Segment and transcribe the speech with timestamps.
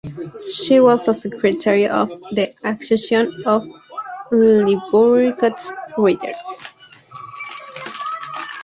[0.51, 3.61] She was a secretary of the Association of
[4.31, 6.37] Ivory Coast Writers.